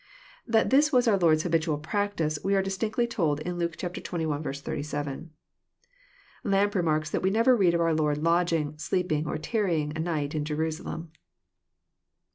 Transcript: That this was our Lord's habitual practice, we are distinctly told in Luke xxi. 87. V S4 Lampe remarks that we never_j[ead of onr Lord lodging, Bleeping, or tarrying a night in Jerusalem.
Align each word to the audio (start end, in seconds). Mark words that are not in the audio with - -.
That 0.47 0.71
this 0.71 0.91
was 0.91 1.07
our 1.07 1.19
Lord's 1.19 1.43
habitual 1.43 1.77
practice, 1.77 2.39
we 2.43 2.55
are 2.55 2.63
distinctly 2.63 3.05
told 3.05 3.39
in 3.41 3.59
Luke 3.59 3.77
xxi. 3.77 3.87
87. 3.99 5.29
V 6.43 6.49
S4 6.49 6.51
Lampe 6.51 6.73
remarks 6.73 7.11
that 7.11 7.21
we 7.21 7.29
never_j[ead 7.29 7.75
of 7.75 7.81
onr 7.81 7.95
Lord 7.99 8.17
lodging, 8.17 8.73
Bleeping, 8.73 9.27
or 9.27 9.37
tarrying 9.37 9.93
a 9.95 9.99
night 9.99 10.33
in 10.33 10.43
Jerusalem. 10.43 11.11